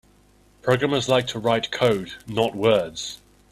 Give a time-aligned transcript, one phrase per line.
[0.63, 3.19] Programmers like to write code; not words.